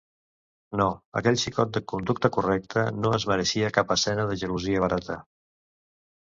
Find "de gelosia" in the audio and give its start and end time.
4.33-4.83